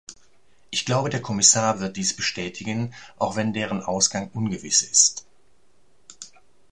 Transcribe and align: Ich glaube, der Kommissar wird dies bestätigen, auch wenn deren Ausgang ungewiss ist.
Ich 0.71 0.83
glaube, 0.83 1.11
der 1.11 1.21
Kommissar 1.21 1.79
wird 1.79 1.95
dies 1.95 2.15
bestätigen, 2.15 2.91
auch 3.19 3.35
wenn 3.35 3.53
deren 3.53 3.83
Ausgang 3.83 4.31
ungewiss 4.33 4.81
ist. 4.81 5.27